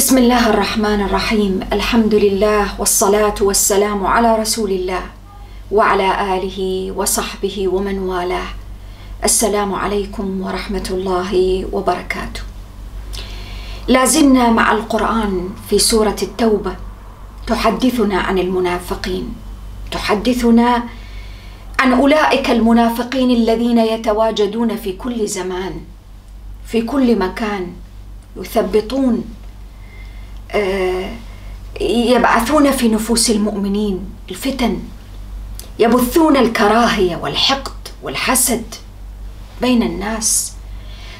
بسم 0.00 0.18
الله 0.18 0.50
الرحمن 0.50 1.00
الرحيم 1.00 1.60
الحمد 1.72 2.14
لله 2.14 2.80
والصلاة 2.80 3.34
والسلام 3.40 4.06
على 4.06 4.36
رسول 4.36 4.70
الله 4.70 5.02
وعلى 5.72 6.08
آله 6.36 6.58
وصحبه 6.96 7.68
ومن 7.68 7.98
والاه 7.98 8.48
السلام 9.24 9.74
عليكم 9.74 10.40
ورحمة 10.40 10.86
الله 10.90 11.32
وبركاته 11.72 12.40
لازلنا 13.88 14.50
مع 14.50 14.72
القرآن 14.72 15.48
في 15.68 15.78
سورة 15.78 16.16
التوبة 16.22 16.74
تحدثنا 17.46 18.18
عن 18.20 18.38
المنافقين 18.38 19.34
تحدثنا 19.90 20.82
عن 21.80 21.92
أولئك 21.92 22.50
المنافقين 22.50 23.30
الذين 23.30 23.78
يتواجدون 23.78 24.76
في 24.76 24.92
كل 24.92 25.28
زمان 25.28 25.80
في 26.66 26.82
كل 26.82 27.18
مكان 27.18 27.72
يثبطون 28.36 29.39
يبعثون 31.80 32.72
في 32.72 32.88
نفوس 32.88 33.30
المؤمنين 33.30 34.10
الفتن. 34.30 34.82
يبثون 35.78 36.36
الكراهية 36.36 37.16
والحقد 37.16 37.88
والحسد 38.02 38.74
بين 39.60 39.82
الناس. 39.82 40.52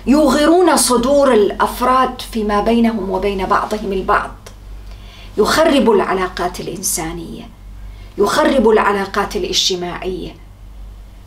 يوغرون 0.06 0.77
صدور 0.77 1.34
الأفراد 1.34 2.23
فيما 2.32 2.60
بينهم 2.60 3.10
وبين 3.10 3.46
بعضهم 3.46 3.92
البعض. 3.92 4.34
يخرب 5.38 5.90
العلاقات 5.90 6.60
الإنسانية. 6.60 7.48
يخرب 8.18 8.68
العلاقات 8.68 9.37
الاجتماعية. 9.37 10.34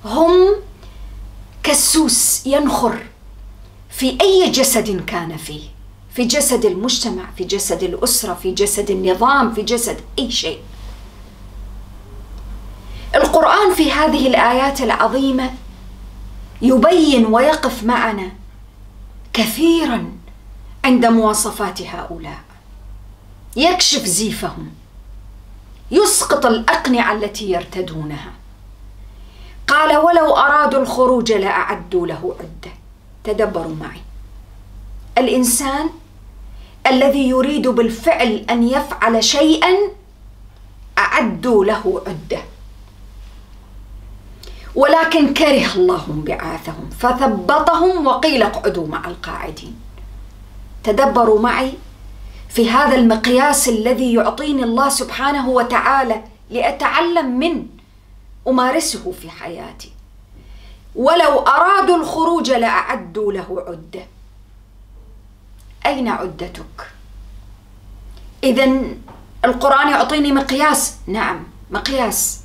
هم 0.05 0.55
كالسوس 1.63 2.48
ينخر 2.48 2.99
في 3.90 4.18
أي 4.22 4.49
جسد 4.52 5.05
كان 5.05 5.38
فيه. 5.38 5.73
في 6.16 6.26
جسد 6.26 6.66
المجتمع 6.66 7.23
في 7.38 7.44
جسد 7.44 7.84
الأسرة 7.84 8.34
في 8.34 8.52
جسد 8.52 8.91
النظام 8.91 9.54
في 9.54 9.62
جسد 9.62 9.98
أي 10.20 10.31
شيء. 10.31 10.59
القرآن 13.15 13.74
في 13.74 13.91
هذه 13.91 14.27
الآيات 14.27 14.82
العظيمة 14.82 15.54
يبين 16.62 17.26
ويقف 17.26 17.84
معنا 17.84 18.32
كثيرا 19.34 20.12
عند 20.85 21.05
مواصفات 21.05 21.82
هؤلاء. 21.82 22.43
يكشف 23.55 24.05
زيفهم 24.05 24.71
يسقط 25.91 26.45
الأقنعة 26.45 27.13
التي 27.13 27.51
يرتدونها. 27.51 28.32
قال 29.68 29.98
ولو 29.98 30.38
أرادوا 30.38 30.82
الخروج 30.82 31.32
لأعدوا 31.32 32.07
له 32.07 32.35
عدة. 32.40 32.73
تدبروا 33.23 33.76
معي. 33.76 34.01
الإنسان 35.18 35.90
الذي 36.87 37.29
يريد 37.29 37.67
بالفعل 37.67 38.45
أن 38.49 38.63
يفعل 38.63 39.23
شيئا 39.23 39.77
اعدوا 40.98 41.65
له 41.65 42.01
عدة. 42.07 42.41
ولكن 44.76 45.34
كره 45.34 45.73
الله 45.76 46.05
انبعاثهم 46.09 46.89
فثبطهم 46.99 48.07
وقيل 48.07 48.43
اقعدوا 48.43 48.87
مع 48.87 49.07
القاعدين. 49.07 49.76
تدبروا 50.84 51.39
معي 51.39 51.73
في 52.49 52.70
هذا 52.70 52.95
المقياس 52.95 53.70
الذي 53.70 54.13
يعطيني 54.13 54.63
الله 54.63 54.89
سبحانه 54.89 55.49
وتعالى 55.49 56.23
لأتعلم 56.49 57.39
منه 57.39 57.65
أمارسه 58.48 59.11
في 59.11 59.29
حياتي. 59.29 59.91
ولو 60.95 61.39
أرادوا 61.39 61.95
الخروج 61.95 62.51
لاعدوا 62.51 63.34
له 63.34 63.65
عدة. 63.67 64.06
أين 65.94 66.08
عدتك؟ 66.08 66.91
إذا 68.44 68.80
القرآن 69.46 69.88
يعطيني 69.90 70.31
مقياس، 70.31 70.96
نعم 71.08 71.44
مقياس. 71.72 72.41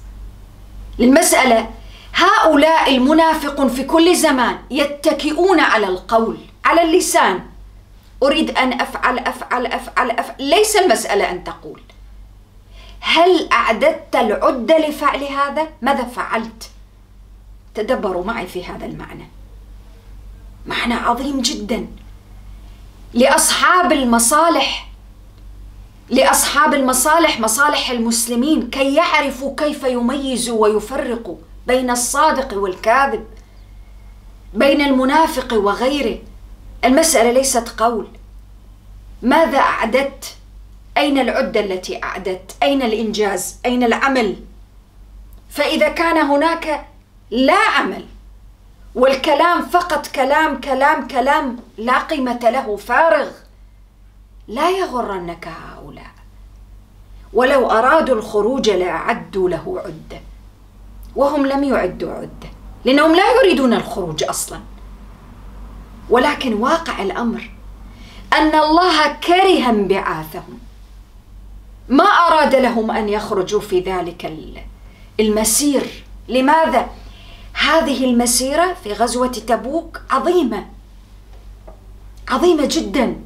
للمسألة 0.99 1.71
هؤلاء 2.15 2.97
المنافق 2.97 3.67
في 3.67 3.85
كل 3.85 4.17
زمان 4.17 4.59
يتكئون 4.71 5.61
على 5.61 5.87
القول 5.87 6.39
على 6.65 6.83
اللسان. 6.83 7.41
أريد 8.23 8.51
أن 8.51 8.81
أفعل 8.81 9.19
أفعل 9.19 9.67
أفعل 9.67 10.11
أفعل. 10.11 10.37
ليس 10.39 10.77
المسألة 10.77 11.31
أن 11.31 11.45
تقول. 11.45 11.81
هل 13.01 13.53
أعددت 13.53 14.17
العدة 14.17 14.79
لفعل 14.79 15.25
هذا؟ 15.25 15.69
ماذا 15.83 16.05
فعلت؟ 16.05 16.71
تدبروا 17.75 18.25
معي 18.25 18.47
في 18.47 18.65
هذا 18.65 18.87
المعنى. 18.87 19.29
معنى 20.67 20.95
عظيم 20.95 21.41
جدا. 21.41 21.87
لأصحاب 23.15 23.93
المصالح 23.93 24.89
لأصحاب 26.11 26.75
المصالح 26.75 27.41
مصالح 27.41 27.91
المسلمين 27.91 28.71
كي 28.71 28.95
يعرفوا 28.95 29.55
كيف 29.57 29.83
يميزوا 29.85 30.63
ويفرقوا 30.63 31.37
بين 31.67 31.91
الصادق 31.91 32.55
والكاذب 32.59 33.25
بين 34.55 34.81
المنافق 34.81 35.53
وغيره. 35.55 36.19
المسألة 36.85 37.31
ليست 37.33 37.69
قول. 37.69 38.09
ماذا 39.23 39.59
أعددت؟ 39.59 40.37
أين 40.97 41.19
العدة 41.19 41.61
التي 41.61 42.03
أعددت؟ 42.05 42.57
أين 42.63 42.83
الإنجاز؟ 42.83 43.57
أين 43.67 43.85
العمل؟ 43.85 44.37
فإذا 45.51 45.89
كان 45.89 46.17
هناك 46.17 46.87
لا 47.31 47.59
عمل 47.79 48.05
والكلام 48.95 49.63
فقط 49.63 50.07
كلام 50.07 50.61
كلام 50.61 51.09
كلام 51.09 51.57
لا 51.79 51.99
قيمة 51.99 52.39
له 52.43 52.77
فارغ. 52.77 53.29
لا 54.49 54.71
يغرنك 54.71 55.49
هؤلاء. 55.49 56.11
ولو 57.33 57.71
أرادوا 57.71 58.15
الخروج 58.15 58.71
لأعدوا 58.71 59.51
له 59.51 59.83
عدة 59.85 60.21
وهم 61.17 61.47
لم 61.47 61.65
يعدوا 61.65 62.13
عدة 62.13 62.49
لأنهم 62.85 63.15
لا 63.15 63.33
يريدون 63.33 63.75
الخروج 63.75 64.25
أصلا. 64.25 64.61
ولكن 66.11 66.55
واقع 66.55 67.03
الأمر 67.03 67.51
أن 68.33 68.55
الله 68.55 69.13
كره 69.13 69.71
انبعاثهم. 69.71 70.59
ما 71.89 72.05
أراد 72.05 72.55
لهم 72.55 72.91
أن 72.91 73.09
يخرجوا 73.09 73.61
في 73.61 73.81
ذلك 73.81 74.33
المسير. 75.21 76.05
لماذا؟ 76.29 76.89
هذه 77.59 78.05
المسيرة 78.05 78.77
في 78.85 78.93
غزوة 78.93 79.29
تبوك 79.29 80.01
عظيمة. 80.11 80.67
عظيمة 82.29 82.67
جدا. 82.71 83.17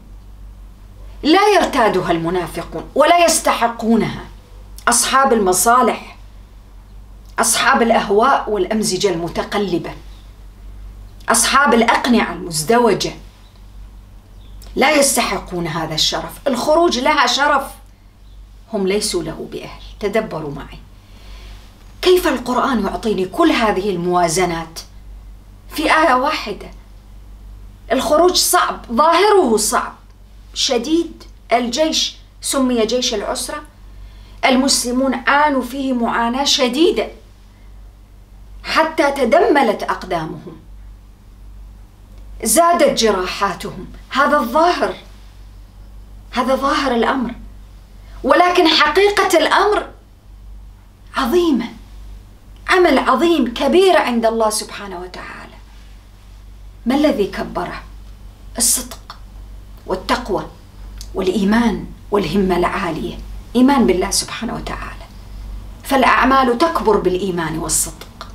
لا 1.23 1.49
يرتادها 1.49 2.11
المنافقون 2.11 2.85
ولا 2.95 3.25
يستحقونها. 3.25 4.25
أصحاب 4.89 5.33
المصالح 5.33 6.17
أصحاب 7.39 7.83
الأهواء 7.83 8.51
والأمزجة 8.51 9.09
المتقلبة 9.09 9.95
أصحاب 11.29 11.75
الأقنعة 11.75 12.33
المزدوجة. 12.33 13.13
لا 14.77 14.91
يستحقون 14.91 15.67
هذا 15.67 15.95
الشرف. 15.95 16.33
الخروج 16.47 16.99
لها 16.99 17.27
شرف. 17.27 17.65
هم 18.73 18.87
ليسوا 18.87 19.23
له 19.23 19.49
بأهل. 19.53 19.83
تدبروا 20.01 20.55
معي. 20.55 20.79
كيف 22.03 22.29
القرآن 22.29 22.87
يعطيني 22.87 23.25
كل 23.25 23.53
هذه 23.53 23.91
الموازنات؟ 23.91 24.81
في 25.75 25.83
آية 25.83 26.15
واحدة. 26.15 26.71
الخروج 27.93 28.35
صعب 28.35 28.87
ظاهره 28.93 29.57
صعب. 29.57 29.95
شديد 30.55 31.25
الجيش 31.53 32.17
سمي 32.41 32.87
جيش 32.87 33.15
العسرة. 33.15 33.63
المسلمون 34.45 35.15
عانوا 35.15 35.63
فيه 35.63 35.93
معاناة 35.93 36.45
شديدة. 36.45 37.09
حتى 38.65 39.13
تدملت 39.13 39.83
أقدامهم. 39.83 40.61
زادت 42.43 42.99
جراحاتهم. 42.99 43.87
هذا 44.11 44.39
الظاهر. 44.39 44.95
هذا 46.31 46.55
ظاهر 46.55 46.95
الأمر. 46.95 47.35
ولكن 48.23 48.69
حقيقة 48.69 49.39
الأمر 49.39 49.89
عظيمة. 51.17 51.67
عمل 52.73 52.99
عظيم 52.99 53.55
كبير 53.55 53.97
عند 53.97 54.27
الله 54.27 54.51
سبحانه 54.51 55.01
وتعالى. 55.01 55.57
ما 56.87 56.95
الذي 56.95 57.27
كبره؟ 57.27 57.83
الصدق 58.59 59.17
والتقوى 59.87 60.47
والإيمان 61.15 61.85
والهمة 62.11 62.57
العالية. 62.57 63.19
إيمان 63.57 63.87
بالله 63.87 64.11
سبحانه 64.11 64.55
وتعالى. 64.55 65.07
فالأعمال 65.85 66.59
تكبر 66.59 66.97
بالإيمان 66.97 67.59
والصدق 67.59 68.29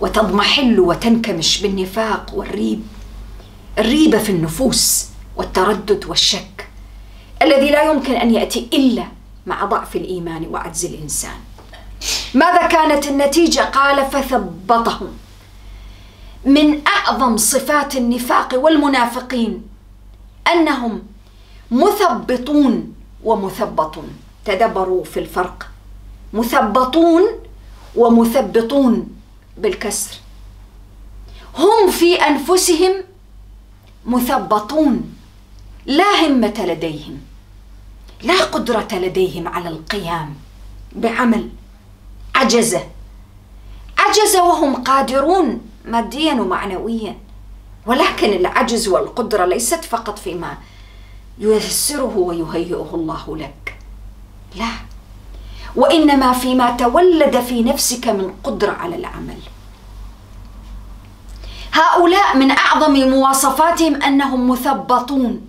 وتضمحل 0.00 0.80
وتنكمش 0.80 1.62
بالنفاق 1.62 2.30
والريب. 2.34 2.82
الريبه 3.78 4.18
في 4.18 4.30
النفوس 4.32 5.08
والتردد 5.36 6.04
والشك 6.04 6.68
الذي 7.42 7.70
لا 7.70 7.92
يمكن 7.92 8.14
أن 8.14 8.34
يأتي 8.34 8.68
إلا 8.72 9.06
مع 9.46 9.64
ضعف 9.64 9.96
الإيمان 9.96 10.46
وعجز 10.50 10.84
الإنسان. 10.84 11.45
ماذا 12.34 12.66
كانت 12.66 13.06
النتيجة؟ 13.06 13.60
قال 13.60 14.10
فثبطهم. 14.10 15.08
من 16.44 16.80
أعظم 16.86 17.36
صفات 17.36 17.96
النفاق 17.96 18.54
والمنافقين 18.54 19.62
أنهم 20.52 21.02
مثبطون 21.70 22.94
ومثبطون. 23.24 24.08
تدبروا 24.44 25.04
في 25.04 25.20
الفرق. 25.20 25.70
مثبطون 26.32 27.22
ومثبطون 27.96 29.08
بالكسر. 29.56 30.14
هم 31.58 31.90
في 31.90 32.14
أنفسهم 32.14 32.92
مثبطون. 34.06 35.14
لا 35.86 36.26
همة 36.26 36.54
لديهم. 36.58 37.20
لا 38.22 38.44
قدرة 38.44 38.88
لديهم 38.92 39.48
على 39.48 39.68
القيام 39.68 40.34
بعمل. 40.92 41.48
عجزه 42.36 42.82
عجز 43.98 44.36
وهم 44.36 44.74
قادرون 44.74 45.60
ماديا 45.84 46.34
ومعنويا. 46.34 47.16
ولكن 47.86 48.32
العجز 48.32 48.88
والقدرة 48.88 49.44
ليست 49.44 49.84
فقط 49.84 50.18
فيما 50.18 50.58
ييسره 51.38 52.16
ويهيئه 52.16 52.90
الله 52.94 53.36
لك. 53.36 53.78
لا 54.56 54.70
وإنما 55.76 56.32
فيما 56.32 56.70
تولد 56.70 57.40
في 57.40 57.62
نفسك 57.62 58.08
من 58.08 58.34
قدرة 58.44 58.72
على 58.72 58.96
العمل. 58.96 59.38
هؤلاء 61.72 62.36
من 62.36 62.50
أعظم 62.50 62.92
مواصفاتهم 62.92 64.02
أنهم 64.02 64.50
مثبطون 64.50 65.48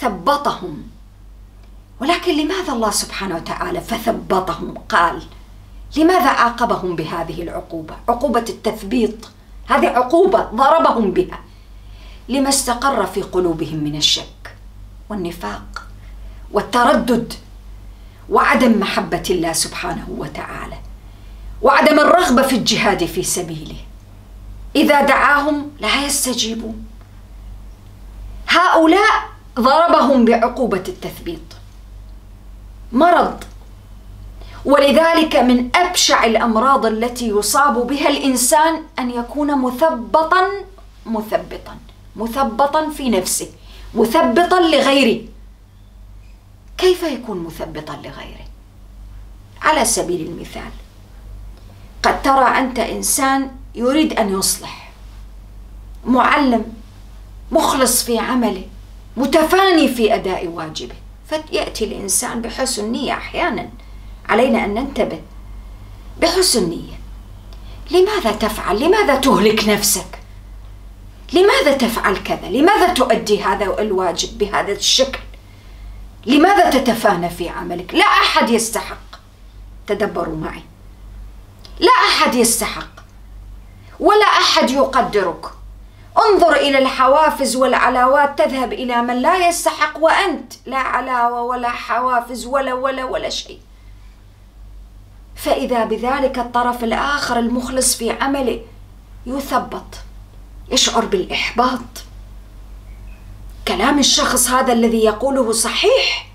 ثبطهم. 0.00 0.82
ولكن 2.00 2.32
لماذا 2.36 2.72
الله 2.72 2.90
سبحانه 2.90 3.36
وتعالى 3.36 3.80
فثبطهم؟ 3.80 4.74
قال 4.88 5.22
لماذا 5.96 6.28
عاقبهم 6.28 6.96
بهذه 6.96 7.42
العقوبة؟ 7.42 7.94
عقوبة 8.08 8.44
التثبيط. 8.48 9.30
هذه 9.66 9.86
عقوبة 9.88 10.42
ضربهم 10.42 11.10
بها. 11.10 11.38
لما 12.28 12.48
استقر 12.48 13.06
في 13.06 13.22
قلوبهم 13.22 13.76
من 13.76 13.96
الشك 13.96 14.54
والنفاق 15.08 15.82
والتردد 16.52 17.32
وعدم 18.28 18.80
محبة 18.80 19.22
الله 19.30 19.52
سبحانه 19.52 20.06
وتعالى 20.18 20.76
وعدم 21.62 22.00
الرغبة 22.00 22.42
في 22.42 22.56
الجهاد 22.56 23.04
في 23.04 23.22
سبيله 23.22 23.76
إذا 24.76 25.02
دعاهم 25.02 25.70
لا 25.80 26.04
يستجيبون. 26.04 26.86
هؤلاء 28.48 29.28
ضربهم 29.60 30.24
بعقوبة 30.24 30.84
التثبيط. 30.88 31.40
مرض 32.92 33.44
ولذلك 34.66 35.36
من 35.36 35.76
أبشع 35.76 36.24
الأمراض 36.24 36.86
التي 36.86 37.28
يصاب 37.28 37.86
بها 37.86 38.08
الإنسان 38.08 38.82
أن 38.98 39.10
يكون 39.10 39.62
مثبطا 39.62 40.48
مثبطا 41.06 41.76
مثبطا 42.16 42.90
في 42.90 43.10
نفسه 43.10 43.48
مثبطا 43.94 44.60
لغيره. 44.60 45.20
كيف 46.78 47.02
يكون 47.02 47.38
مثبطا 47.38 47.96
لغيره؟ 47.96 48.46
على 49.62 49.84
سبيل 49.84 50.26
المثال 50.26 50.70
قد 52.02 52.22
ترى 52.22 52.44
أنت 52.58 52.78
إنسان 52.78 53.50
يريد 53.74 54.12
أن 54.12 54.38
يصلح 54.38 54.92
معلم 56.06 56.64
مخلص 57.52 58.02
في 58.02 58.18
عمله 58.18 58.64
متفاني 59.16 59.88
في 59.88 60.14
أداء 60.14 60.46
واجبه 60.46 60.94
فيأتي 61.28 61.84
الإنسان 61.84 62.42
بحسن 62.42 62.92
نيه 62.92 63.12
أحيانا. 63.12 63.68
علينا 64.28 64.64
أن 64.64 64.74
ننتبه 64.74 65.20
بحسن 66.20 66.68
نيه 66.68 66.96
لماذا 67.90 68.32
تفعل؟ 68.32 68.80
لماذا 68.80 69.16
تهلك 69.16 69.68
نفسك؟ 69.68 70.18
لماذا 71.32 71.72
تفعل 71.72 72.16
كذا؟ 72.16 72.48
لماذا 72.48 72.92
تؤدي 72.92 73.42
هذا 73.42 73.64
الواجب 73.78 74.38
بهذا 74.38 74.72
الشكل؟ 74.72 75.18
لماذا 76.26 76.70
تتفانى 76.70 77.30
في 77.30 77.48
عملك؟ 77.48 77.94
لا 77.94 78.04
أحد 78.04 78.50
يستحق. 78.50 79.16
تدبروا 79.86 80.36
معي. 80.36 80.62
لا 81.80 81.92
أحد 82.08 82.34
يستحق. 82.34 82.88
ولا 84.00 84.26
أحد 84.26 84.70
يقدرك. 84.70 85.46
انظر 86.18 86.52
إلى 86.52 86.78
الحوافز 86.78 87.56
والعلاوات 87.56 88.38
تذهب 88.38 88.72
إلى 88.72 89.02
من 89.02 89.22
لا 89.22 89.48
يستحق 89.48 89.98
وأنت 89.98 90.52
لا 90.66 90.78
علاوة 90.78 91.42
ولا 91.42 91.68
حوافز 91.68 92.46
ولا 92.46 92.74
ولا 92.74 93.04
ولا 93.04 93.28
شيء. 93.28 93.58
فإذا 95.46 95.84
بذلك 95.84 96.38
الطرف 96.38 96.84
الآخر 96.84 97.38
المخلص 97.38 97.96
في 97.96 98.10
عمله 98.10 98.60
يثبط 99.26 99.84
يشعر 100.72 101.04
بالإحباط. 101.04 101.80
كلام 103.68 103.98
الشخص 103.98 104.48
هذا 104.48 104.72
الذي 104.72 105.04
يقوله 105.04 105.52
صحيح 105.52 106.30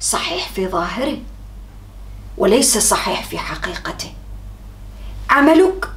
صحيح 0.00 0.48
في 0.48 0.68
ظاهره 0.68 1.18
وليس 2.38 2.78
صحيح 2.78 3.24
في 3.24 3.38
حقيقته. 3.38 4.12
عملك 5.30 5.88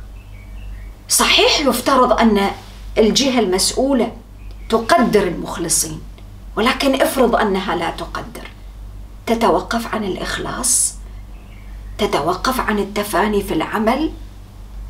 صحيح 1.10 1.60
يفترض 1.60 2.20
أن 2.20 2.52
الجهة 2.98 3.40
المسؤولة 3.40 4.12
تقدر 4.70 5.24
المخلصين 5.28 6.02
ولكن 6.56 7.02
افرض 7.02 7.36
أنها 7.36 7.76
لا 7.76 7.90
تقدر 7.90 8.48
تتوقف 9.26 9.96
عن 9.96 10.04
الإخلاص 10.04 10.96
تتوقف 11.98 12.60
عن 12.60 12.80
التفاني 12.80 13.42
في 13.42 13.54
العمل؟ 13.54 14.12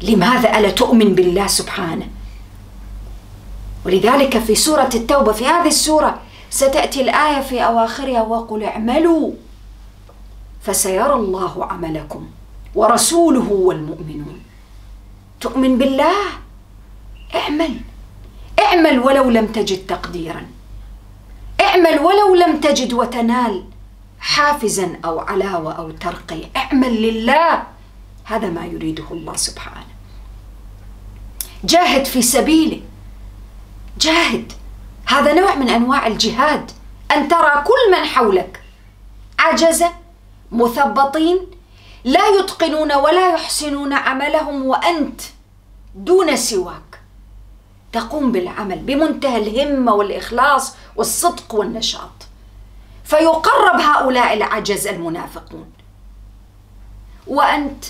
لماذا 0.01 0.57
ألا 0.59 0.69
تؤمن 0.69 1.15
بالله 1.15 1.47
سبحانه؟ 1.47 2.07
ولذلك 3.85 4.37
في 4.37 4.55
سورة 4.55 4.89
التوبة 4.95 5.31
في 5.31 5.45
هذه 5.45 5.67
السورة 5.67 6.19
ستأتي 6.49 7.01
الآية 7.01 7.41
في 7.41 7.65
أواخرها 7.65 8.21
وقل 8.21 8.63
اعملوا 8.63 9.31
فسيرى 10.61 11.13
الله 11.13 11.65
عملكم 11.65 12.27
ورسوله 12.75 13.51
والمؤمنون. 13.51 14.39
تؤمن 15.41 15.77
بالله؟ 15.77 16.15
اعمل. 17.35 17.73
اعمل 18.59 18.99
ولو 18.99 19.29
لم 19.29 19.47
تجد 19.47 19.87
تقديرا. 19.87 20.45
اعمل 21.61 21.99
ولو 21.99 22.35
لم 22.35 22.59
تجد 22.59 22.93
وتنال. 22.93 23.63
حافزا 24.19 24.99
أو 25.05 25.19
علاوة 25.19 25.73
أو 25.73 25.91
ترقيه 25.91 26.45
اعمل 26.55 27.01
لله. 27.01 27.63
هذا 28.23 28.49
ما 28.49 28.65
يريده 28.65 29.03
الله 29.11 29.35
سبحانه. 29.35 29.95
جاهد 31.63 32.05
في 32.05 32.21
سبيله. 32.21 32.81
جاهد. 33.99 34.53
هذا 35.07 35.33
نوع 35.33 35.55
من 35.55 35.69
أنواع 35.69 36.07
الجهاد. 36.07 36.71
أن 37.11 37.27
ترى 37.27 37.63
كل 37.67 37.91
من 37.91 38.05
حولك 38.05 38.61
عجزه 39.39 39.91
مثبطين 40.51 41.37
لا 42.03 42.27
يتقنون 42.27 42.93
ولا 42.93 43.33
يحسنون 43.33 43.93
عملهم 43.93 44.65
وأنت 44.65 45.21
دون 45.95 46.35
سواك. 46.35 46.99
تقوم 47.93 48.31
بالعمل 48.31 48.79
بمنتهى 48.79 49.37
الهمة 49.37 49.93
والإخلاص 49.93 50.75
والصدق 50.95 51.55
والنشاط. 51.55 52.14
فيقرب 53.05 53.79
هؤلاء 53.79 54.33
العجز 54.33 54.87
المنافقون. 54.87 55.71
وأنت 57.27 57.85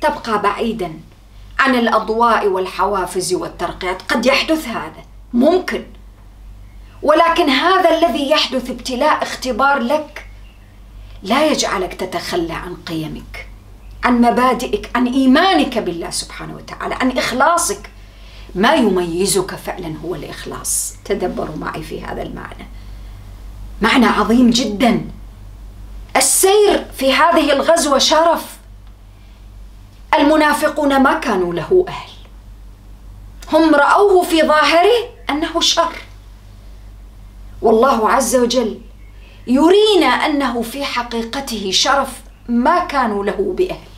تبقى 0.00 0.42
بعيدا 0.42 1.00
عن 1.58 1.74
الأضواء 1.74 2.46
والحوافز 2.46 3.34
والترقيات. 3.34 4.02
قد 4.02 4.26
يحدث 4.26 4.68
هذا 4.68 5.02
ممكن. 5.32 5.84
ولكن 7.02 7.48
هذا 7.48 7.98
الذي 7.98 8.30
يحدث 8.30 8.70
ابتلاء 8.70 9.22
اختبار 9.22 9.78
لك 9.78 10.26
لا 11.22 11.46
يجعلك 11.46 11.94
تتخلى 11.94 12.52
عن 12.52 12.74
قيمك 12.74 13.48
عن 14.04 14.20
مبادئك 14.20 14.90
عن 14.94 15.06
إيمانك 15.06 15.78
بالله 15.78 16.10
سبحانه 16.10 16.54
وتعالى 16.54 16.94
عن 16.94 17.18
إخلاصك. 17.18 17.90
ما 18.54 18.74
يميزك 18.74 19.54
فعلا 19.54 19.94
هو 20.04 20.14
الإخلاص. 20.14 20.96
تدبروا 21.04 21.56
معي 21.56 21.82
في 21.82 22.04
هذا 22.04 22.22
المعنى. 22.22 22.68
معنى 23.82 24.06
عظيم 24.06 24.50
جدا. 24.50 25.10
السير 26.16 26.84
في 26.96 27.12
هذه 27.12 27.52
الغزوة 27.52 27.98
شرف. 27.98 28.58
المنافقون 30.14 31.02
ما 31.02 31.14
كانوا 31.14 31.54
له 31.54 31.84
أهل. 31.88 32.10
هم 33.52 33.74
رأوه 33.74 34.24
في 34.24 34.42
ظاهره 34.42 35.08
أنه 35.30 35.60
شر. 35.60 35.96
والله 37.62 38.10
عز 38.10 38.36
وجل 38.36 38.80
يرينا 39.46 40.06
أنه 40.06 40.62
في 40.62 40.84
حقيقته 40.84 41.70
شرف 41.70 42.22
ما 42.48 42.84
كانوا 42.84 43.24
له 43.24 43.54
بأهل. 43.58 43.88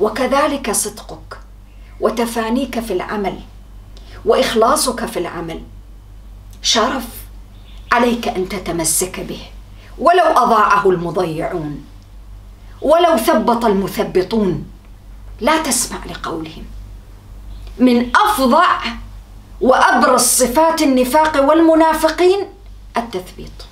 وكذلك 0.00 0.72
صدقك 0.72 1.38
وتفانيك 2.00 2.80
في 2.80 2.92
العمل 2.92 3.40
وإخلاصك 4.24 5.06
في 5.06 5.18
العمل 5.18 5.62
شرف. 6.62 7.25
عليك 7.92 8.28
أن 8.28 8.48
تتمسك 8.48 9.20
به. 9.20 9.40
ولو 9.98 10.24
اضاعه 10.24 10.90
المضيعون 10.90 11.84
ولو 12.82 13.16
ثبط 13.16 13.64
المثبطون 13.64 14.66
لا 15.40 15.62
تسمع 15.62 15.98
لقولهم. 16.10 16.64
من 17.78 18.16
افظع 18.16 18.80
وأبرز 19.60 20.20
صفات 20.20 20.82
النفاق 20.82 21.48
والمنافقين 21.48 22.46
التثبيط. 22.96 23.66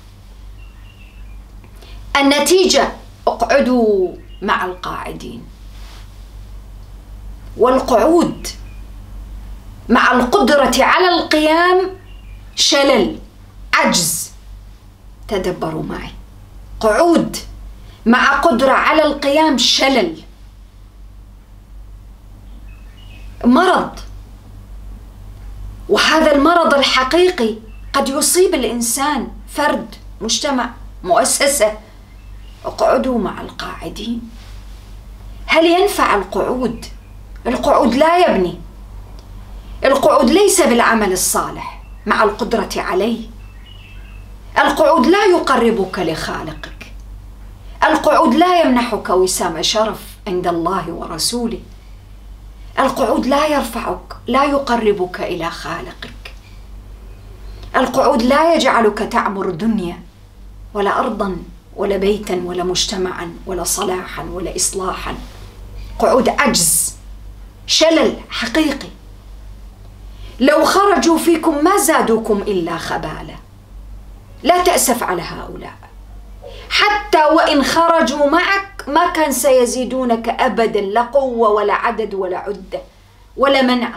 النتيجة 2.17 2.93
اقعدوا 3.27 4.15
مع 4.41 4.65
القاعدين. 4.65 5.43
والقعود 7.57 8.47
مع 9.89 10.11
القدرة 10.11 10.73
على 10.79 11.09
القيام 11.09 11.89
شلل. 12.55 13.17
عجز. 13.75 14.31
تدبروا 15.27 15.83
معي. 15.83 16.11
قعود 16.79 17.37
مع 18.05 18.39
قدرة 18.39 18.71
على 18.71 19.03
القيام 19.03 19.57
شلل. 19.57 20.21
مرض. 23.45 23.99
وهذا 25.89 26.35
المرض 26.35 26.73
الحقيقي 26.73 27.55
قد 27.93 28.09
يصيب 28.09 28.53
الإنسان. 28.53 29.27
فرد 29.47 29.95
مجتمع 30.21 30.69
مؤسسة. 31.03 31.77
اقعدوا 32.65 33.19
مع 33.19 33.41
القاعدين. 33.41 34.29
هل 35.45 35.65
ينفع 35.65 36.15
القعود؟ 36.15 36.85
القعود 37.47 37.95
لا 37.95 38.17
يبني. 38.17 38.59
القعود 39.83 40.29
ليس 40.29 40.61
بالعمل 40.61 41.11
الصالح 41.11 41.83
مع 42.05 42.23
القدرة 42.23 42.69
عليه. 42.75 43.34
القعود 44.57 45.05
لا 45.07 45.25
يقربك 45.25 45.99
لخالقك. 45.99 46.91
القعود 47.83 48.35
لا 48.35 48.61
يمنحك 48.61 49.09
وسام 49.09 49.61
شرف 49.61 50.01
عند 50.27 50.47
الله 50.47 50.91
ورسوله. 50.91 51.59
القعود 52.79 53.25
لا 53.25 53.47
يرفعك 53.47 54.15
لا 54.27 54.43
يقربك 54.43 55.21
إلى 55.21 55.49
خالقك. 55.49 56.33
القعود 57.75 58.21
لا 58.21 58.53
يجعلك 58.53 58.99
تعمر 58.99 59.49
دنيا 59.49 59.99
ولا 60.73 60.99
أرضا 60.99 61.37
ولا 61.75 61.97
بيتا 61.97 62.41
ولا 62.45 62.63
مجتمعا 62.63 63.33
ولا 63.45 63.63
صلاحا 63.63 64.23
ولا 64.23 64.55
إصلاحا. 64.55 65.15
قعود 65.99 66.29
عجز 66.29 66.95
شلل 67.67 68.15
حقيقي. 68.29 68.89
لو 70.39 70.65
خرجوا 70.65 71.17
فيكم 71.17 71.63
ما 71.63 71.77
زادوكم 71.77 72.41
إلا 72.41 72.77
خبالا. 72.77 73.34
لا 74.45 74.63
تأسف 74.63 75.03
على 75.03 75.21
هؤلاء. 75.21 75.73
حتى 76.69 77.23
وإن 77.25 77.63
خرجوا 77.63 78.29
معك 78.29 78.85
ما 78.87 79.09
كان 79.09 79.31
سيزيدونك 79.31 80.29
ابدا 80.29 80.81
لا 80.81 81.01
قوة 81.01 81.49
ولا 81.49 81.73
عدد 81.73 82.13
ولا 82.13 82.37
عدة 82.37 82.81
ولا 83.37 83.61
منع 83.61 83.89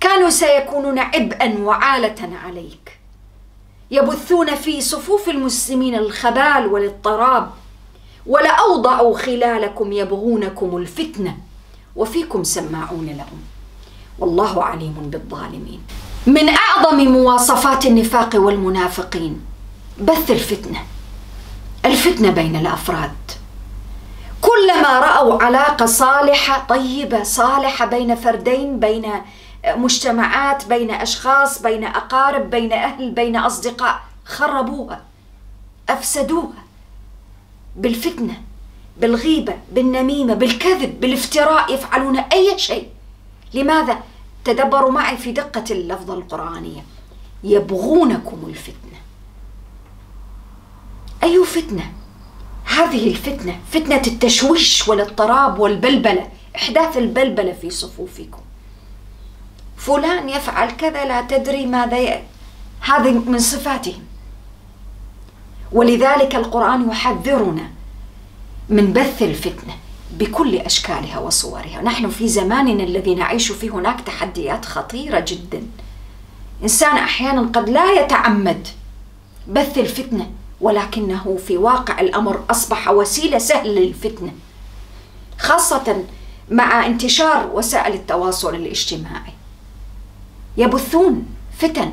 كانوا 0.00 0.30
سيكونون 0.30 0.98
عبئا 0.98 1.58
وعالة 1.58 2.30
عليك. 2.44 2.98
يبثون 3.90 4.54
في 4.54 4.80
صفوف 4.80 5.28
المسلمين 5.28 5.94
الخبال 5.94 6.66
والاضطراب 6.66 7.50
ولأوضعوا 8.26 9.18
خلالكم 9.18 9.92
يبغونكم 9.92 10.76
الفتنة 10.76 11.36
وفيكم 11.96 12.44
سماعون 12.44 13.06
لهم. 13.06 13.40
والله 14.18 14.64
عليم 14.64 14.94
بالظالمين. 15.12 15.80
من 16.26 16.48
أعظم 16.48 17.08
مواصفات 17.08 17.86
النفاق 17.86 18.30
والمنافقين. 18.34 19.40
بث 20.00 20.30
الفتنة. 20.30 20.78
الفتنة 21.84 22.30
بين 22.30 22.56
الأفراد. 22.56 23.12
كلما 24.40 25.00
رأوا 25.00 25.42
علاقة 25.42 25.86
صالحة 25.86 26.66
طيبة 26.68 27.22
صالحة 27.22 27.86
بين 27.86 28.14
فردين 28.14 28.80
بين 28.80 29.12
مجتمعات 29.66 30.64
بين 30.64 30.90
أشخاص 30.90 31.62
بين 31.62 31.84
أقارب 31.84 32.50
بين 32.50 32.72
أهل 32.72 33.10
بين 33.10 33.36
أصدقاء 33.36 34.00
خربوها 34.24 35.00
أفسدوها. 35.88 36.62
بالفتنة 37.76 38.34
بالغيبة 38.96 39.54
بالنميمة 39.72 40.34
بالكذب 40.34 41.00
بالافتراء 41.00 41.74
يفعلون 41.74 42.18
أي 42.18 42.58
شيء. 42.58 42.88
لماذا؟ 43.54 43.98
تدبروا 44.44 44.90
معي 44.90 45.16
في 45.16 45.32
دقة 45.32 45.64
اللفظه 45.70 46.14
القرانيه 46.14 46.84
يبغونكم 47.44 48.44
الفتنة. 48.46 48.98
أي 51.22 51.44
فتنة؟ 51.44 51.92
هذه 52.64 53.08
الفتنة 53.10 53.60
فتنة 53.70 54.02
التشويش 54.06 54.88
والاضطراب 54.88 55.58
والبلبلة. 55.58 56.28
إحداث 56.56 56.96
البلبلة 56.96 57.52
في 57.52 57.70
صفوفكم. 57.70 58.42
فلان 59.76 60.28
يفعل 60.28 60.70
كذا 60.70 61.04
لا 61.04 61.22
تدري 61.22 61.66
ماذا 61.66 61.98
ي... 61.98 62.22
هذه 62.80 63.10
من 63.10 63.38
صفاتهم. 63.38 64.02
ولذلك 65.72 66.34
القرآن 66.34 66.90
يحذرنا 66.90 67.70
من 68.68 68.92
بث 68.92 69.22
الفتنة. 69.22 69.74
بكل 70.12 70.56
أشكالها 70.56 71.18
وصورها. 71.18 71.82
نحن 71.82 72.08
في 72.10 72.28
زماننا 72.28 72.82
الذي 72.84 73.14
نعيش 73.14 73.52
فيه 73.52 73.70
هناك 73.70 74.00
تحديات 74.00 74.64
خطيرة 74.64 75.24
جدا. 75.28 75.62
إنسان 76.62 76.96
أحيانا 76.96 77.40
قد 77.42 77.68
لا 77.70 77.92
يتعمد 77.92 78.68
بث 79.48 79.78
الفتنة 79.78 80.30
ولكنه 80.60 81.38
في 81.46 81.56
واقع 81.56 82.00
الأمر 82.00 82.44
أصبح 82.50 82.88
وسيلة 82.90 83.38
سهله 83.38 83.80
للفتنة 83.80 84.32
خاصة 85.38 86.04
مع 86.50 86.86
انتشار 86.86 87.50
وسائل 87.54 87.94
التواصل 87.94 88.54
الاجتماعي. 88.54 89.32
يبثون 90.56 91.26
فتن 91.58 91.92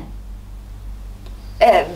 آه، 1.62 1.86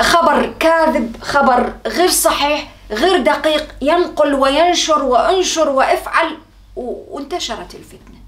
خبر 0.00 0.52
كاذب 0.60 1.16
خبر 1.22 1.72
غير 1.86 2.08
صحيح 2.08 2.70
غير 2.92 3.22
دقيق 3.22 3.74
ينقل 3.82 4.34
وينشر 4.34 5.02
وانشر 5.04 5.68
وافعل. 5.68 6.38
وانتشرت 6.76 7.74
الفتنة. 7.74 8.18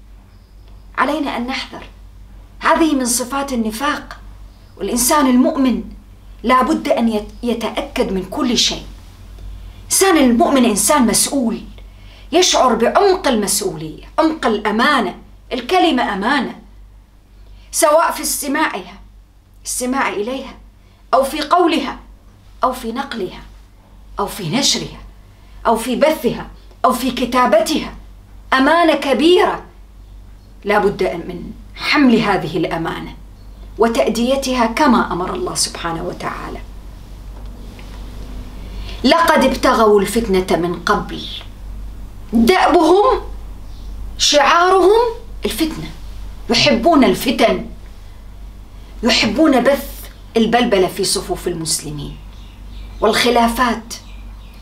علينا 0.97 1.37
أن 1.37 1.47
نحذر. 1.47 1.83
هذه 2.59 2.95
من 2.95 3.05
صفات 3.05 3.53
النفاق. 3.53 4.19
والإنسان 4.77 5.27
المؤمن 5.27 5.83
لابد 6.43 6.89
أن 6.89 7.25
يتأكد 7.43 8.11
من 8.11 8.25
كل 8.25 8.57
شيء. 8.57 8.85
إنسان 9.85 10.17
المؤمن 10.17 10.65
إنسان 10.65 11.07
مسؤول. 11.07 11.61
يشعر 12.31 12.75
بعمق 12.75 13.27
المسؤولية 13.27 14.03
عمق 14.19 14.45
الأمانة. 14.45 15.17
الكلمة 15.53 16.13
أمانة. 16.13 16.55
سواء 17.71 18.11
في 18.11 18.21
استماعها 18.21 18.99
استماع 19.65 20.09
إليها 20.09 20.57
أو 21.13 21.23
في 21.23 21.41
قولها 21.41 21.99
أو 22.63 22.73
في 22.73 22.91
نقلها. 22.91 23.41
أو 24.19 24.27
في 24.27 24.49
نشرها 24.49 24.99
أو 25.65 25.77
في 25.77 25.95
بثها 25.95 26.47
أو 26.85 26.93
في 26.93 27.11
كتابتها. 27.11 27.95
أمانة 28.53 28.95
كبيرة. 28.95 29.63
لا 30.65 30.79
بد 30.79 31.03
من 31.03 31.51
حمل 31.75 32.15
هذه 32.19 32.57
الأمانة 32.57 33.15
وتأديتها 33.77 34.65
كما 34.65 35.13
أمر 35.13 35.33
الله 35.33 35.55
سبحانه 35.55 36.03
وتعالى. 36.03 36.59
لقد 39.03 39.43
ابتغوا 39.43 40.01
الفتنة 40.01 40.57
من 40.57 40.79
قبل. 40.85 41.21
دأبهم 42.33 43.21
شعارهم 44.17 45.01
الفتنة. 45.45 45.89
يحبون 46.49 47.03
الفتن. 47.03 47.65
يحبون 49.03 49.63
بث 49.63 49.89
البلبلة 50.37 50.87
في 50.87 51.03
صفوف 51.03 51.47
المسلمين. 51.47 52.17
والخلافات 53.01 53.93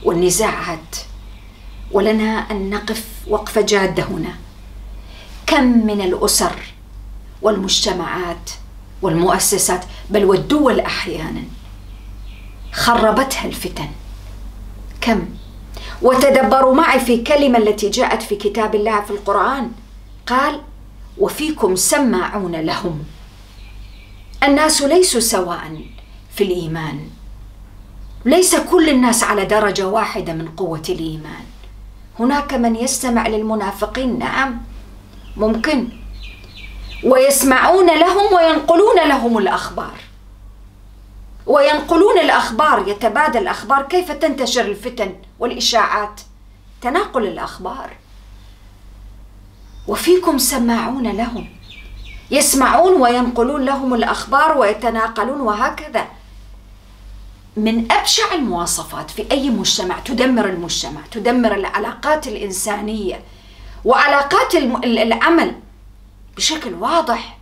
والنزاعات 0.06 0.96
ولنا 1.92 2.52
أن 2.52 2.70
نقف 2.70 3.06
وقفة 3.28 3.62
جادة 3.62 4.04
هنا. 4.04 4.34
كم 5.48 5.88
من 5.88 6.02
الأسر 6.02 6.56
والمجتمعات 7.42 8.52
والمؤسسات 9.02 9.86
بل 10.10 10.26
والدول 10.26 10.80
أحيانا 10.80 11.44
خربتها 12.72 13.46
الفتن. 13.46 13.90
كم؟ 15.02 15.26
وتدبروا 16.02 16.76
معي 16.76 17.00
في 17.00 17.18
كلمة 17.24 17.58
التي 17.58 17.90
جاءت 17.90 18.22
في 18.22 18.36
كتاب 18.36 18.76
الله 18.76 19.02
في 19.02 19.12
القرآن. 19.12 19.72
قال 20.28 20.62
وفيكم 21.18 21.76
سماعون 21.76 22.56
لهم. 22.56 23.04
الناس 24.44 24.82
ليسوا 24.82 25.22
سواء 25.22 25.82
في 26.36 26.44
الإيمان. 26.44 27.10
ليس 28.26 28.56
كل 28.56 28.90
الناس 28.90 29.24
على 29.24 29.46
درجة 29.46 29.88
واحدة 29.88 30.34
من 30.34 30.48
قوة 30.48 30.82
الإيمان. 30.90 31.46
هناك 32.20 32.54
من 32.54 32.76
يستمع 32.76 33.28
للمنافقين 33.28 34.20
نعم 34.20 34.62
ممكن 35.38 35.88
ويسمعون 37.04 38.00
لهم 38.00 38.34
وينقلون 38.34 39.08
لهم 39.08 39.38
الأخبار. 39.38 39.96
وينقلون 41.46 42.20
الأخبار 42.20 42.88
يتبادل 42.88 43.42
الأخبار 43.42 43.82
كيف 43.82 44.12
تنتشر 44.12 44.62
الفتن 44.62 45.16
والإشاعات؟ 45.40 46.22
تناقل 46.82 47.24
الأخبار. 47.28 47.90
وفيكم 49.88 50.38
سماعون 50.38 51.08
لهم 51.08 51.48
يسمعون 52.32 53.02
وينقلون 53.02 53.66
لهم 53.66 53.94
الأخبار 53.94 54.58
ويتناقلون 54.58 55.42
وهكذا. 55.42 56.08
من 57.58 57.92
أبشع 57.92 58.34
المواصفات 58.34 59.12
في 59.12 59.32
أي 59.32 59.50
مجتمع 59.50 60.00
تدمر 60.00 60.50
المجتمع 60.50 61.02
تدمر 61.12 61.56
العلاقات 61.56 62.28
الإنسانية 62.28 63.24
وعلاقات 63.86 64.56
العمل 64.86 65.56
بشكل 66.38 66.74
واضح. 66.74 67.38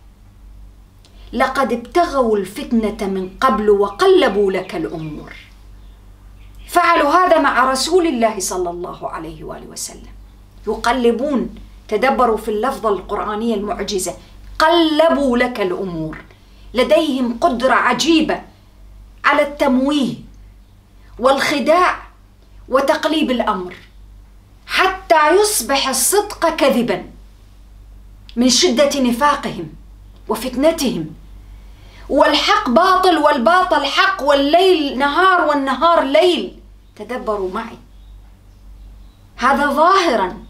لقد 1.32 1.72
ابتغوا 1.72 2.36
الفتنة 2.36 3.08
من 3.08 3.30
قبل 3.40 3.70
وقلبوا 3.70 4.52
لك 4.52 4.74
الأمور. 4.76 5.32
فعلوا 6.68 7.10
هذا 7.10 7.38
مع 7.38 7.70
رسول 7.70 8.06
الله 8.06 8.40
صلى 8.40 8.70
الله 8.70 9.08
عليه 9.08 9.44
وآله 9.44 9.66
وسلم. 9.66 10.12
يقلبون 10.66 11.54
تدبروا 11.88 12.36
في 12.36 12.50
اللفظة 12.50 12.88
القرآنية 12.88 13.54
المعجزة 13.54 14.14
قلبوا 14.58 15.38
لك 15.38 15.60
الأمور. 15.60 16.18
لديهم 16.74 17.38
قدرة 17.40 17.72
عجيبة 17.74 18.51
على 19.24 19.42
التمويه 19.42 20.14
والخداع 21.18 22.02
وتقليب 22.68 23.30
الأمر 23.30 23.74
حتى 24.66 25.36
يصبح 25.36 25.88
الصدق 25.88 26.48
كذبا 26.48 27.06
من 28.36 28.48
شدة 28.48 29.00
نفاقهم 29.00 29.68
وفتنتهم. 30.28 31.06
والحق 32.08 32.70
باطل 32.70 33.18
والباطل 33.18 33.86
حق 33.86 34.22
والليل 34.22 34.98
نهار 34.98 35.48
والنهار 35.48 36.02
ليل. 36.02 36.58
تدبروا 36.96 37.50
معي. 37.54 37.78
هذا 39.36 39.66
ظاهرا 39.66 40.44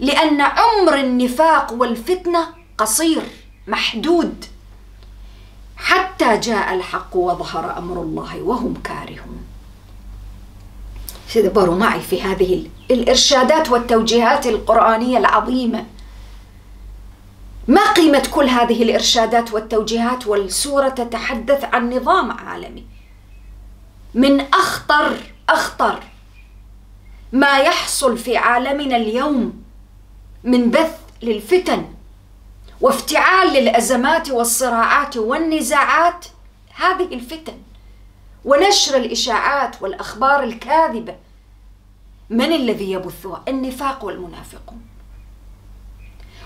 لأن 0.00 0.40
عمر 0.40 0.94
النفاق 0.94 1.72
والفتنة 1.72 2.48
قصير 2.78 3.22
محدود. 3.66 4.44
حتى 5.78 6.36
جاء 6.36 6.74
الحق 6.74 7.16
وظهر 7.16 7.78
أمر 7.78 8.02
الله 8.02 8.42
وهم 8.42 8.74
كارهون. 8.84 9.44
تدبروا 11.34 11.76
معي 11.76 12.00
في 12.00 12.22
هذه 12.22 12.66
الإرشادات 12.90 13.70
والتوجيهات 13.70 14.46
القرآنية 14.46 15.18
العظيمة. 15.18 15.86
ما 17.68 17.92
قيمة 17.92 18.28
كل 18.30 18.48
هذه 18.48 18.82
الإرشادات 18.82 19.52
والتوجيهات 19.52 20.26
والسورة 20.26 20.88
تتحدث 20.88 21.64
عن 21.64 21.90
نظام 21.92 22.30
عالمي؟ 22.30 22.84
من 24.14 24.40
أخطر 24.40 25.16
أخطر 25.48 26.02
ما 27.32 27.58
يحصل 27.58 28.18
في 28.18 28.36
عالمنا 28.36 28.96
اليوم 28.96 29.62
من 30.44 30.70
بث 30.70 30.98
للفتن. 31.22 31.84
وافتعال 32.80 33.52
للأزمات 33.52 34.30
والصراعات 34.30 35.16
والنزاعات. 35.16 36.26
هذه 36.74 37.14
الفتن 37.14 37.58
ونشر 38.44 38.96
الإشاعات 38.96 39.82
والأخبار 39.82 40.42
الكاذبة. 40.42 41.16
من 42.30 42.52
الذي 42.52 42.92
يبثها؟ 42.92 43.42
النفاق 43.48 44.04
والمنافقون. 44.04 44.80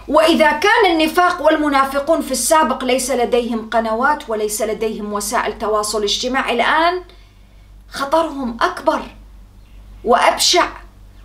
وإذا 0.09 0.53
كان 0.53 0.91
النفاق 0.91 1.43
والمنافقون 1.43 2.21
في 2.21 2.33
السابق 2.33 2.85
ليس 2.85 3.11
لديهم 3.11 3.71
قنوات 3.71 4.31
وليس 4.31 4.63
لديهم 4.63 5.13
وسائل 5.13 5.59
تواصل 5.59 6.03
اجتماعي 6.03 6.55
الآن 6.55 7.03
خطرهم 7.89 8.57
أكبر 8.61 9.03
وأبشع 10.05 10.69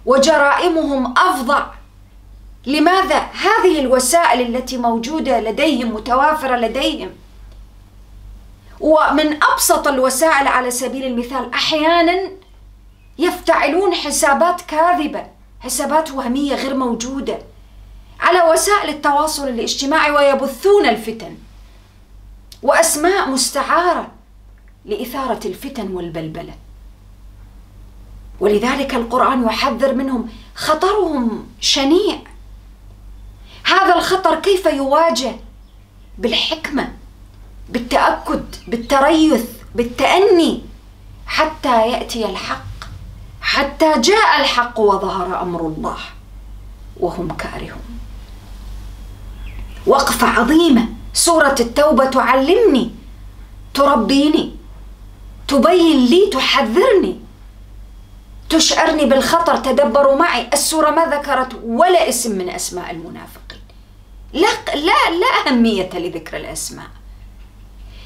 وجرائمهم 0.06 1.14
أفظع. 1.18 1.77
لماذا 2.66 3.20
هذه 3.20 3.80
الوسائل 3.80 4.56
التي 4.56 4.78
موجودة 4.78 5.40
لديهم 5.40 5.94
متوافرة 5.94 6.56
لديهم؟ 6.56 7.10
ومن 8.80 9.44
أبسط 9.44 9.88
الوسائل 9.88 10.48
على 10.48 10.72
سبيل 10.72 11.04
المثال 11.04 11.54
أحيانا 11.54 12.32
يفتعلون 13.18 13.94
حسابات 13.94 14.62
كاذبة 14.62 15.28
حسابات 15.60 16.12
وهمية 16.12 16.56
غير 16.56 16.76
موجودة 16.76 17.40
على 18.20 18.42
وسائل 18.42 18.90
التواصل 18.90 19.48
الاجتماعي 19.48 20.12
ويبثون 20.12 20.86
الفتن 20.86 21.38
وأسماء 22.64 23.30
مستعارة 23.30 24.12
لإثارة 24.86 25.48
الفتن 25.48 25.92
والبلبلة. 25.92 26.54
ولذلك 28.40 28.96
القرآن 28.96 29.44
يحذر 29.44 29.94
منهم 29.94 30.30
خطرهم 30.56 31.48
شنيع. 31.62 32.18
هذا 33.68 33.96
الخطر 33.96 34.36
كيف 34.40 34.66
يواجه؟ 34.66 35.36
بالحكمة 36.18 36.94
بالتأكد 37.70 38.46
بالتريث 38.68 39.46
بالتأني. 39.76 40.62
حتى 41.26 41.92
يأتي 41.92 42.26
الحق 42.26 42.64
حتى 43.42 44.02
جاء 44.02 44.42
الحق 44.42 44.80
وظهر 44.80 45.42
أمر 45.42 45.62
الله 45.62 45.98
وهم 47.00 47.28
كارهون. 47.32 48.00
وقفة 49.88 50.28
عظيمة 50.28 50.88
سورة 51.14 51.56
التوبة 51.60 52.06
تعلمني 52.06 52.92
تربيني 53.74 54.56
تبين 55.48 56.06
لي 56.06 56.30
تحذرني 56.34 57.20
تشعرني 58.50 59.06
بالخطر 59.06 59.58
تدبروا 59.58 60.16
معي. 60.16 60.48
السورة 60.54 60.90
ما 60.90 61.06
ذكرت 61.06 61.62
ولا 61.64 62.10
اسم 62.10 62.38
من 62.38 62.50
أسماء 62.50 62.92
المنافقين 62.92 63.47
لا, 64.34 64.48
لا, 64.76 65.10
لا 65.10 65.48
أهمية 65.48 65.90
لذكر 65.94 66.38
الأسماء. 66.38 66.88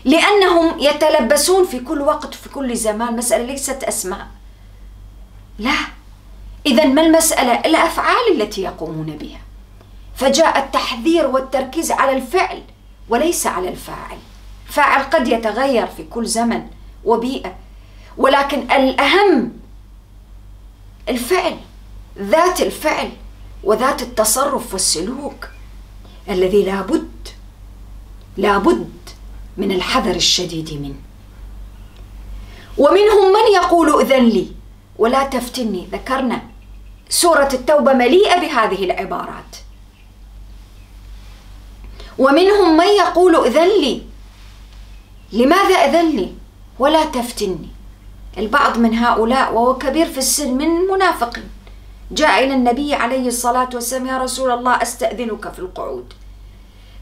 لأنهم 0.06 0.80
يتلبسون 0.80 1.66
في 1.66 1.80
كل 1.80 2.02
وقت 2.02 2.34
في 2.34 2.50
كل 2.50 2.76
زمان. 2.76 3.16
مسألة 3.16 3.44
ليست 3.44 3.84
أسماء. 3.84 4.28
لا. 5.60 5.76
إذا 6.66 6.86
ما 6.86 7.02
المسألة؟ 7.02 7.54
الأفعال 7.54 8.42
التي 8.42 8.62
يقومون 8.62 9.06
بها. 9.06 9.40
فجاء 10.16 10.60
التحذير 10.60 11.28
والتركيز 11.28 11.92
على 11.92 12.18
الفعل 12.18 12.64
وليس 13.10 13.48
على 13.48 13.70
الفاعل. 13.70 14.18
فاعل 14.66 15.04
قد 15.04 15.28
يتغير 15.28 15.88
في 15.88 16.04
كل 16.04 16.26
زمن 16.26 16.68
وبيئة. 17.06 17.56
ولكن 18.18 18.72
الأهم 18.72 19.54
الفعل 21.10 21.58
ذات 22.18 22.62
الفعل 22.62 23.12
وذات 23.64 24.02
التصرف 24.02 24.74
والسلوك. 24.74 25.48
الذي 26.30 26.64
لابد 26.64 27.12
لابد 28.38 28.92
من 29.58 29.72
الحذر 29.72 30.16
الشديد 30.16 30.74
منه. 30.74 30.96
ومنهم 32.78 33.34
من 33.34 33.54
يقول 33.56 34.02
إذن 34.02 34.26
لي 34.26 34.48
ولا 34.98 35.24
تفتني 35.24 35.88
ذكرنا 35.92 36.42
سورة 37.10 37.50
التوبة 37.54 37.94
مليئة 37.94 38.40
بهذه 38.40 38.84
العبارات. 38.84 39.56
ومنهم 42.18 42.78
من 42.78 42.88
يقول 42.88 43.36
إذن 43.36 43.82
لي 43.82 44.02
لماذا 45.34 45.76
إذن 45.76 46.16
لي 46.16 46.34
ولا 46.80 47.06
تفتني. 47.06 47.68
البعض 48.38 48.78
من 48.78 48.94
هؤلاء 48.96 49.54
وهو 49.54 49.78
كبير 49.78 50.06
في 50.06 50.18
السن 50.18 50.58
من 50.58 50.68
منافق 50.68 51.40
جاء 52.12 52.44
إلى 52.44 52.54
النبي 52.54 52.94
عليه 52.94 53.28
الصلاة 53.28 53.70
والسلام 53.74 54.08
يا 54.08 54.18
رسول 54.18 54.52
الله 54.52 54.82
أستأذنك 54.82 55.54
في 55.54 55.60
القعود. 55.60 56.14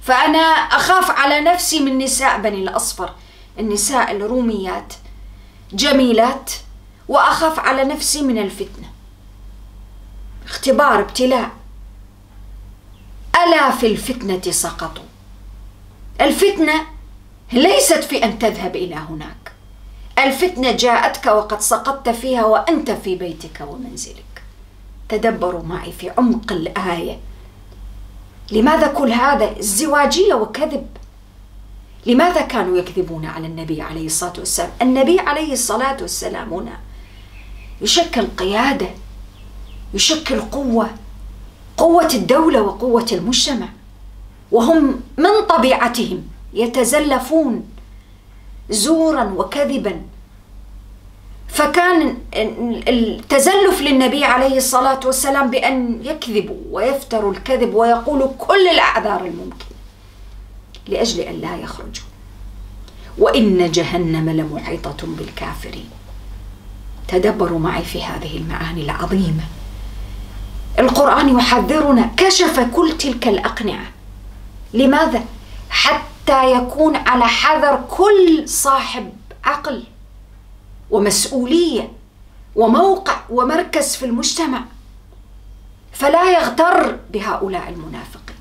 فأنا 0.01 0.39
أخاف 0.77 1.11
على 1.11 1.39
نفسي 1.39 1.79
من 1.79 1.97
نساء 1.97 2.41
بني 2.41 2.63
الأصفر 2.63 3.13
النساء 3.59 4.11
الروميات 4.11 4.93
جميلات 5.73 6.51
وأخاف 7.07 7.59
على 7.59 7.83
نفسي 7.83 8.21
من 8.21 8.37
الفتنة. 8.37 8.87
اختبار 10.45 10.99
ابتلاء. 10.99 11.49
ألا 13.43 13.71
في 13.71 13.87
الفتنة 13.87 14.51
سقطوا 14.51 15.03
الفتنة 16.21 16.85
ليست 17.53 18.03
في 18.03 18.23
أن 18.23 18.39
تذهب 18.39 18.75
إلى 18.75 18.95
هناك. 18.95 19.51
الفتنة 20.19 20.71
جاءتك 20.71 21.25
وقد 21.25 21.61
سقطت 21.61 22.09
فيها 22.09 22.45
وأنت 22.45 22.91
في 22.91 23.15
بيتك 23.15 23.61
ومنزلك. 23.67 24.28
تدبروا 25.09 25.63
معي 25.63 25.91
في 25.91 26.09
عمق 26.09 26.51
الآية. 26.51 27.19
لماذا 28.51 28.87
كل 28.87 29.11
هذا 29.11 29.59
ازدواجيه 29.59 30.33
وكذب؟ 30.33 30.87
لماذا 32.05 32.41
كانوا 32.41 32.77
يكذبون 32.77 33.25
على 33.25 33.47
النبي 33.47 33.81
عليه 33.81 34.05
الصلاة 34.05 34.33
والسلام؟ 34.37 34.71
النبي 34.81 35.19
عليه 35.19 35.53
الصلاة 35.53 35.97
والسلام 36.01 36.53
هنا 36.53 36.79
يشكل 37.81 38.27
قيادة 38.27 38.89
يشكل 39.93 40.41
قوة 40.41 40.89
قوة 41.77 42.09
الدولة 42.13 42.61
وقوة 42.61 43.05
المجتمع. 43.11 43.67
وهم 44.51 45.01
من 45.17 45.45
طبيعتهم 45.49 46.23
يتزلفون 46.53 47.69
زورا 48.69 49.23
وكذبا. 49.23 50.01
فكان 51.49 52.17
التزلف 52.87 53.81
للنبي 53.81 54.25
عليه 54.25 54.57
الصلاة 54.57 54.99
والسلام 55.05 55.49
بأن 55.49 55.99
يكذبوا 56.03 56.57
ويفتروا 56.71 57.31
الكذب 57.31 57.73
ويقولوا 57.73 58.31
كل 58.37 58.67
الأعذار 58.67 59.21
الممكنة 59.25 59.69
لأجل 60.87 61.19
أن 61.19 61.41
لا 61.41 61.55
يخرجوا 61.55 62.05
وإن 63.17 63.71
جهنم 63.71 64.29
لمحيطه 64.29 64.97
بالكافرين. 65.07 65.89
تدبروا 67.07 67.59
معي 67.59 67.83
في 67.83 68.03
هذه 68.03 68.37
المعاني 68.37 68.81
العظيمة. 68.81 69.43
القرآن 70.79 71.37
يحذرنا 71.37 72.09
كشف 72.17 72.59
كل 72.59 72.97
تلك 72.97 73.27
الأقنعة. 73.27 73.85
لماذا؟ 74.73 75.23
حتى 75.69 76.51
يكون 76.51 76.95
على 76.95 77.27
حذر 77.27 77.83
كل 77.89 78.49
صاحب 78.49 79.09
عقل. 79.43 79.83
ومسؤولية 80.91 81.91
وموقع 82.55 83.21
ومركز 83.29 83.95
في 83.95 84.05
المجتمع 84.05 84.63
فلا 85.91 86.31
يغتر 86.31 86.99
بهؤلاء 87.11 87.69
المنافقين 87.69 88.35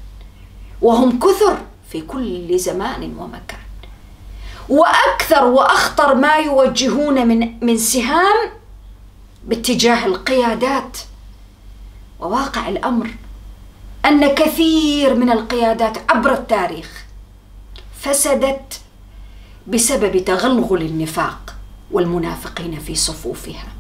وهم 0.83 1.19
كثر 1.19 1.59
في 1.93 2.01
كل 2.01 2.59
زمان 2.59 3.15
ومكان. 3.19 3.59
وأكثر 4.69 5.45
وأخطر 5.45 6.15
ما 6.15 6.35
يوجهون 6.37 7.27
من 7.29 7.65
من 7.65 7.79
سهام 7.79 8.51
باتجاه 9.45 10.07
القيادات 10.07 10.99
وواقع 12.21 12.69
الأمر 12.69 13.11
أن 14.05 14.35
كثير 14.35 15.15
من 15.15 15.31
القيادات 15.31 16.11
عبر 16.11 16.33
التاريخ 16.33 17.05
فسدت 18.01 18.81
بسبب 19.67 20.25
تغلغل 20.25 20.83
النفاق. 20.83 21.55
والمنافقين 21.91 22.79
في 22.79 22.95
صفوفها. 22.95 23.73